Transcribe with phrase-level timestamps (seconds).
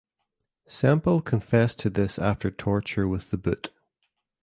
[0.67, 3.69] Sempill confessed to this after torture with the boot.